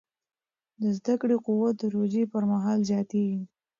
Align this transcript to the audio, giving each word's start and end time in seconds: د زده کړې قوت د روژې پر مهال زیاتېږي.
د 0.81 0.83
زده 0.97 1.13
کړې 1.21 1.37
قوت 1.45 1.73
د 1.79 1.83
روژې 1.95 2.23
پر 2.31 2.43
مهال 2.51 2.79
زیاتېږي. 2.89 3.41